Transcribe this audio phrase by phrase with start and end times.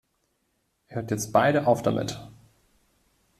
[0.89, 2.19] Ihr hört jetzt beide auf damit!